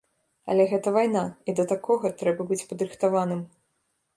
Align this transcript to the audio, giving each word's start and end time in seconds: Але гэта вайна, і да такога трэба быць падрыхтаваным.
Але 0.53 0.63
гэта 0.71 0.93
вайна, 0.95 1.21
і 1.53 1.55
да 1.59 1.65
такога 1.73 2.13
трэба 2.23 2.49
быць 2.53 2.61
падрыхтаваным. 2.73 3.45